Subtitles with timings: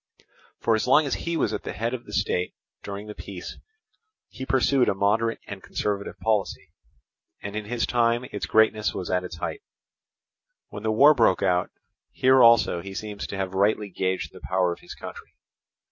[0.61, 3.59] For as long as he was at the head of the state during the peace,
[4.29, 6.71] he pursued a moderate and conservative policy;
[7.43, 9.61] and in his time its greatness was at its height.
[10.69, 11.69] When the war broke out,
[12.09, 15.33] here also he seems to have rightly gauged the power of his country.